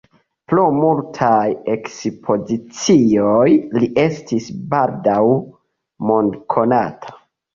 [0.51, 1.41] Pro multaj
[1.73, 3.45] ekspozicioj
[3.81, 5.21] li estis baldaŭ
[6.13, 7.17] mondkonata.